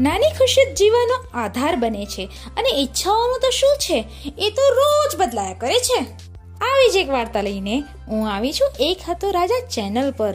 [0.00, 2.28] નાની ખુશી જીવનનો આધાર બને છે.
[2.56, 4.04] અને ઈચ્છાઓનું તો શું છે?
[4.38, 6.02] એ તો રોજ બદલાયા કરે છે.
[6.60, 10.34] આવી જ એક વાર્તા લઈને હું આવી છું એક હતો રાજા ચેનલ પર.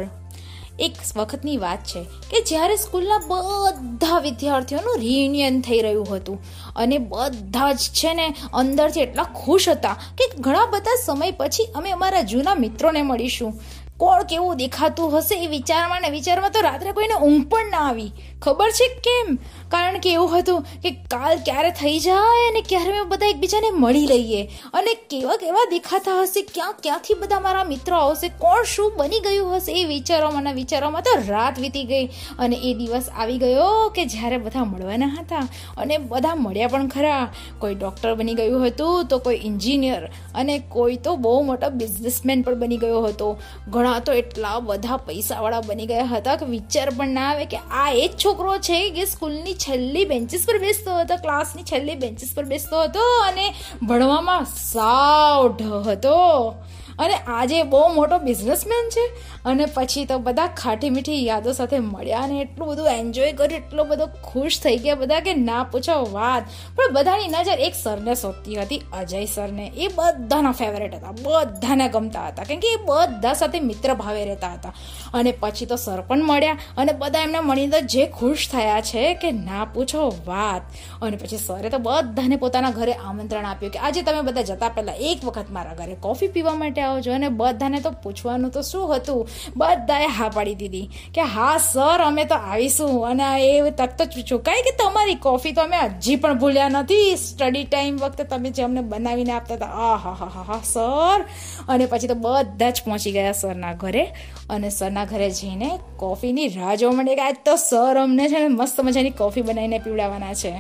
[0.80, 6.44] એક વખતની વાત છે કે જ્યારે સ્કૂલના બધા વિદ્યાર્થીઓનું રિયુનિયન થઈ રહ્યું હતું
[6.76, 11.92] અને બધા જ છે ને અંદરથી એટલા ખુશ હતા કે ઘણા બધા સમય પછી અમે
[11.92, 13.62] અમારા જૂના મિત્રોને મળીશું.
[13.98, 18.12] કોણ કેવું દેખાતું હશે એ વિચારમાં ને વિચારમાં તો રાત્રે કોઈને ઊંઘ પણ ના આવી.
[18.42, 19.36] ખબર છે કેમ?
[19.70, 24.08] કારણ કે એવું હતું કે કાલ ક્યારે થઈ જાય અને ક્યારે અમે બધા એકબીજાને મળી
[24.08, 24.44] લઈએ.
[24.74, 29.56] અને કેવા કેવા દેખાતા હશે, ક્યાં ક્યાંથી બધા મારા મિત્રો આવશે, કોણ શું બની ગયું
[29.56, 32.06] હશે એ વિચારોમાં વિચારોમાં તો રાત વીતી ગઈ.
[32.40, 35.48] અને એ દિવસ આવી ગયો કે જ્યારે બધા મળવાના હતા.
[35.78, 37.34] અને બધા મળ્યા પણ ખરા.
[37.60, 40.06] કોઈ ડૉક્ટર બની ગયું હતું તો કોઈ એન્જિનિયર.
[40.36, 43.38] અને કોઈ તો બહુ મોટો બિઝનેસમેન પણ બની ગયો હતો.
[43.84, 47.88] ઘણા તો એટલા બધા પૈસાવાળા બની ગયા હતા કે વિચાર પણ ના આવે કે આ
[47.94, 52.46] એ જ છોકરો છે કે સ્કૂલની છેલ્લી બેન્ચીસ પર બેસતો હતો, ક્લાસની છેલ્લી બેન્ચીસ પર
[52.46, 53.48] બેસતો હતો અને
[53.84, 56.16] ભણવામાં સાવ ઢ હતો.
[57.00, 59.12] અને આજે બહુ મોટો બિઝનેસમેન છે.
[59.46, 63.84] અને પછી તો બધા ખાટી મીઠી યાદો સાથે મળ્યા અને એટલું બધું એન્જોય કર્યું, એટલો
[63.84, 66.44] બધો ખુશ થઈ ગયા બધા કે ના પૂછો વાત.
[66.76, 69.72] પણ બધાની નજર એક સરને શોધતી હતી, અજય સરને.
[69.78, 72.44] એ બધાના ફેવરેટ હતા, બધાને ગમતા હતા.
[72.44, 74.74] કેમ કે એ બધા સાથે મિત્ર ભાવે રહેતા હતા.
[75.14, 79.32] અને પછી તો સર પણ મળ્યા અને બધા એમને મળીને જે ખુશ થયા છે કે
[79.32, 80.62] ના પૂછો વાત.
[81.02, 84.96] અને પછી સરે તો બધાને પોતાના ઘરે આમંત્રણ આપ્યું કે આજે તમે બધા જતા પહેલાં
[84.96, 89.28] એક વખત મારા ઘરે કોફી પીવા માટે આવજો અને બધાને તો પૂછવાનું તો શું હતું?
[89.58, 93.08] બધાએ હા પાડી દીધી કે, હા, સર, અમે તો આવીશું.
[93.08, 97.16] અને એ તક તો ચૂકાય કે તમારી કોફી તો અમે હજી પણ ભૂલ્યા નથી.
[97.16, 101.26] સ્ટડી ટાઈમ વખતે તમે જે અમને બનાવીને આપતા હતા, આ હા હા હા સર.
[101.70, 104.06] અને પછી તો બધા જ પહોંચી ગયા સરના ઘરે.
[104.50, 108.48] અને સરના ઘરે જઈને કોફીની રાહ જોવા માંડે કે, આજ તો સર અમને છે ને
[108.48, 110.54] મસ્ત મજાની કોફી બનાવીને પીવડાવવાના છે.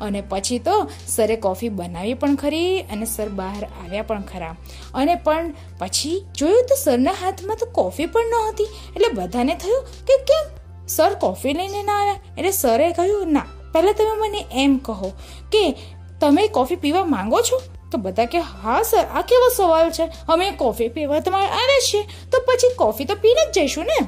[0.00, 4.56] અને પછી તો સરે કોફી બનાવી પણ ખરી અને સર બહાર આવ્યા પણ ખરા.
[4.94, 9.82] અને પણ પછી જોયું તો સરના હાથમાં તો કોફી પણ ન હતી એટલે બધાને થયું
[9.82, 10.60] કે કેમ?
[10.88, 12.16] સર કોફી લઈને ના આવ્યા.
[12.38, 15.12] એટલે સરે કહ્યું, ના, પહેલાં તમે મને એમ કહો
[15.52, 15.76] કે
[16.20, 17.60] તમે કોફી પીવા માંગો છો?
[17.92, 20.04] તો બધા કે, હા, સર, આ કેવો સવાલ છે?
[20.28, 22.02] અમે કોફી પીવા તમારે આવ્યા છીએ.
[22.02, 24.06] તો પછી કોફી તો પીને જ જઈશું ને.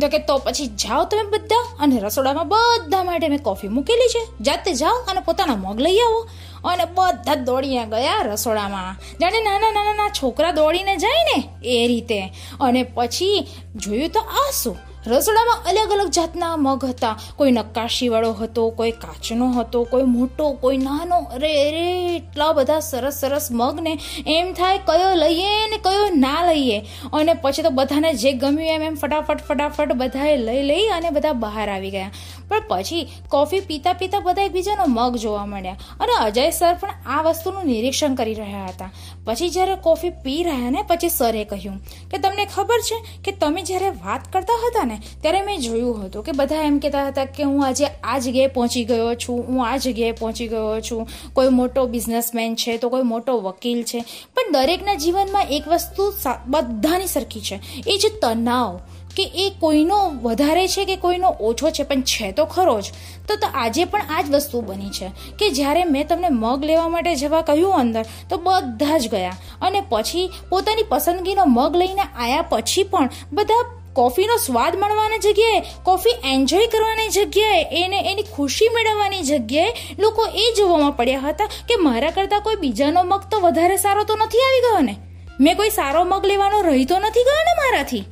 [0.00, 4.26] તો કે તો પછી જાઓ તમે બધા અને રસોડામાં બધા માટે મેં કોફી મૂકેલી છે.
[4.40, 6.28] જાતે જાઓ અને પોતાના મગ લઈ આવો.
[6.64, 9.16] અને બધા દોડીને ગયા રસોડામાં.
[9.20, 12.32] જાણે નાના નાના છોકરા દોડીને જાય ને એ રીતે.
[12.60, 17.18] અને પછી જોયું તો આ શું રસોડામાં અલગ અલગ જાતના મગ હતા.
[17.36, 21.16] કોઈ નક્કાશીવાળો હતો, કોઈ કાચનો હતો, કોઈ મોટો, કોઈ નાનો.
[21.16, 26.78] અરે અરે, એટલા બધા સરસ સરસ મગને એમ થાય કયો લઈએ ને કયો ના લઈએ.
[27.12, 31.32] અને પછી તો બધાને જે ગમ્યું એમ એમ ફટાફટ ફટાફટ બધાએ લઈ લઈ અને બધા
[31.32, 32.10] બહાર આવી ગયા.
[32.48, 35.76] પણ પછી કોફી પીતા પીતા બધા એકબીજાનો મગ જોવા મળ્યા.
[36.00, 38.90] અને અજય સર પણ આ વસ્તુનું નિરીક્ષણ કરી રહ્યા હતા.
[39.24, 41.78] પછી જ્યારે કોફી પી રહ્યા ને પછી સરે કહ્યું
[42.10, 46.24] કે તમને ખબર છે કે તમે જ્યારે વાત કરતા હતા ને ત્યારે મેં જોયું હતું
[46.24, 49.76] કે બધા એમ કહેતા હતા કે હું આજે આ જગ્યાએ પહોંચી ગયો છું, હું આ
[49.76, 51.08] જગ્યાએ પહોંચી ગયો છું.
[51.32, 54.04] કોઈ મોટો બિઝનેસમેન છે તો કોઈ મોટો વકીલ છે.
[54.34, 56.12] પણ દરેકના જીવનમાં એક વસ્તુ
[56.46, 57.60] બધાની સરખી છે.
[57.86, 58.80] એ જે તણાવ.
[59.16, 62.84] કે એ કોઈનો વધારે છે કે કોઈનો ઓછો છે, પણ છે તો ખરો જ.
[63.28, 65.08] તો આજે પણ આ જ વસ્તુ બની છે.
[65.38, 69.36] કે જ્યારે મેં તમને મગ લેવા માટે જવા કહ્યું અંદર, તો બધા જ ગયા.
[69.62, 76.16] અને પછી પોતાની પસંદગીનો મગ લઈને આવ્યા પછી પણ બધા કોફીનો સ્વાદ મળવાની જગ્યાએ, કોફી
[76.24, 82.10] એન્જોય કરવાની જગ્યાએ, એને એની ખુશી મેળવવાની જગ્યાએ લોકો એ જોવામાં પડ્યા હતા કે મારા
[82.10, 84.96] કરતાં કોઈ બીજાનો મગ તો વધારે સારો તો નથી આવી ગયો ને?
[85.40, 88.04] મેં કોઈ સારો મગ લેવાનો રહી તો નથી ગયો ને મારાથી?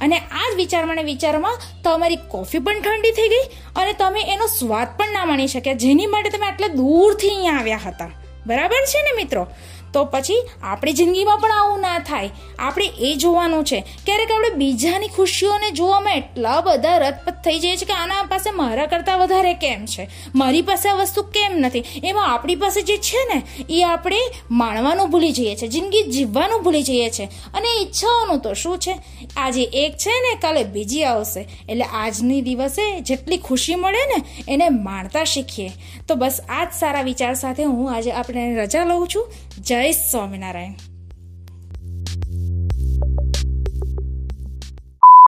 [0.00, 3.46] અને આ જ વિચારમાં વિચારમાં તમારી કોફી પણ ઠંડી થઈ ગઈ
[3.76, 7.84] અને તમે એનો સ્વાદ પણ ના માણી શક્યા, જેની માટે તમે આટલા દૂરથી અહીંયા આવ્યા
[7.84, 8.10] હતા.
[8.46, 9.46] બરાબર છે ને મિત્રો?
[9.92, 12.30] તો પછી આપણી જિંદગીમાં પણ આવું ના થાય.
[12.58, 13.84] આપણે એ જોવાનું છે.
[14.04, 18.86] ક્યારેક આપણે બીજાની ખુશીઓને જોવામાં એટલા બધા રથપથ થઈ જાય છે કે આના પાસે મારા
[18.86, 20.08] કરતાં વધારે કેમ છે?
[20.34, 21.84] મારી પાસે આ વસ્તુ કેમ નથી?
[22.04, 24.18] એમાં આપણી પાસે જે છે ને, એ આપણે
[24.50, 25.68] માણવાનું ભૂલી જઈએ છીએ.
[25.68, 27.26] જિંદગી જીવવાનું ભૂલી જઈએ છીએ.
[27.26, 28.98] અને ઈચ્છાઓનું તો શું છે?
[29.36, 31.40] આજે એક છે ને, કાલે બીજી આવશે.
[31.68, 35.70] એટલે આજની દિવસે જેટલી ખુશી મળે ને, એને માણતા શીખીએ.
[36.08, 39.32] તો બસ આ જ સારા વિચાર સાથે હું આજે આપણે રજા લઉં છું.
[39.78, 40.97] જય સ્વામિનારાયણ.